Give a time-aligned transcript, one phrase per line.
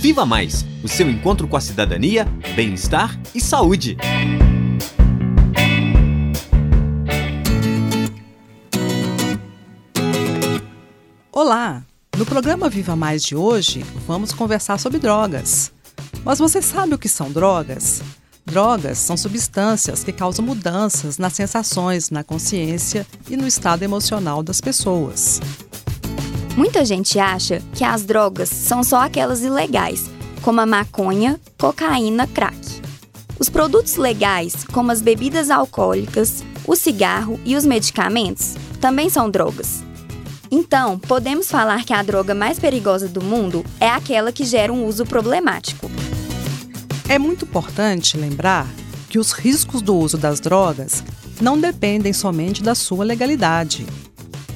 [0.00, 2.24] Viva Mais o seu encontro com a cidadania,
[2.56, 3.98] bem-estar e saúde.
[11.30, 11.84] Olá!
[12.16, 15.70] No programa Viva Mais de hoje, vamos conversar sobre drogas.
[16.24, 18.00] Mas você sabe o que são drogas?
[18.46, 24.62] Drogas são substâncias que causam mudanças nas sensações, na consciência e no estado emocional das
[24.62, 25.42] pessoas.
[26.56, 30.10] Muita gente acha que as drogas são só aquelas ilegais,
[30.42, 32.58] como a maconha, cocaína, crack.
[33.38, 39.82] Os produtos legais, como as bebidas alcoólicas, o cigarro e os medicamentos, também são drogas.
[40.50, 44.84] Então, podemos falar que a droga mais perigosa do mundo é aquela que gera um
[44.84, 45.88] uso problemático.
[47.08, 48.66] É muito importante lembrar
[49.08, 51.04] que os riscos do uso das drogas
[51.40, 53.86] não dependem somente da sua legalidade.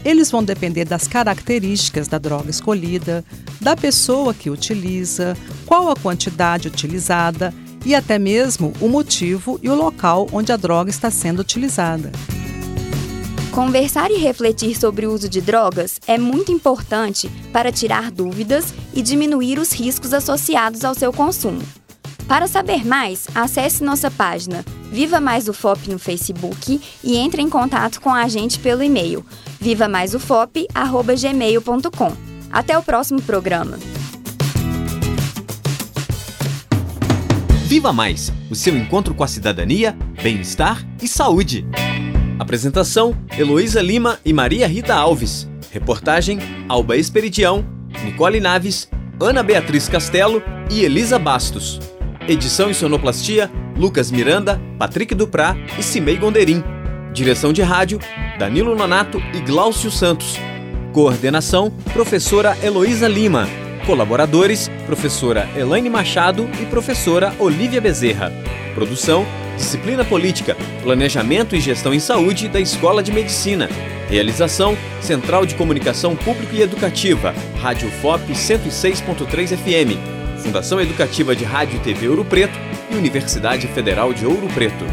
[0.05, 3.25] Eles vão depender das características da droga escolhida,
[3.61, 7.55] da pessoa que utiliza, qual a quantidade utilizada
[7.87, 12.12] e até mesmo o motivo e o local onde a droga está sendo utilizada.
[13.51, 19.00] Conversar e refletir sobre o uso de drogas é muito importante para tirar dúvidas e
[19.00, 21.62] diminuir os riscos associados ao seu consumo.
[22.27, 28.00] Para saber mais, acesse nossa página Viva Mais UFOP no Facebook e entre em contato
[28.00, 29.27] com a gente pelo e-mail
[29.61, 32.12] vivamaisufop@gmail.com.
[32.53, 33.77] Até o próximo programa.
[37.67, 41.67] Viva Mais, o seu encontro com a cidadania, bem-estar e saúde.
[42.39, 45.48] Apresentação: Heloísa Lima e Maria Rita Alves.
[45.72, 47.67] Reportagem: Alba Esperidião,
[48.05, 51.81] Nicole Naves, Ana Beatriz Castelo e Elisa Bastos.
[52.27, 56.64] Edição e sonoplastia: Lucas Miranda, Patrick Duprá e Cimei Gonderim.
[57.12, 57.98] Direção de rádio:
[58.39, 60.39] Danilo Nonato e Glaucio Santos.
[60.92, 63.47] Coordenação: Professora Heloísa Lima.
[63.84, 68.33] Colaboradores: Professora Elaine Machado e Professora Olivia Bezerra.
[68.75, 69.26] Produção:
[69.59, 73.69] Disciplina Política, Planejamento e Gestão em Saúde da Escola de Medicina.
[74.09, 80.24] Realização: Central de Comunicação Público e Educativa, Rádio FOP 106.3 FM.
[80.44, 82.59] Fundação Educativa de Rádio e TV Ouro Preto
[82.91, 84.84] e Universidade Federal de Ouro Preto.